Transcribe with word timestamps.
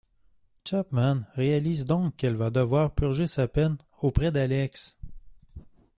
Chapman 0.65 1.27
réalise 1.35 1.85
donc 1.85 2.15
qu'elle 2.15 2.35
va 2.35 2.49
devoir 2.49 2.95
purger 2.95 3.27
sa 3.27 3.47
peine 3.47 3.77
auprès 4.01 4.31
d'Alex. 4.31 4.97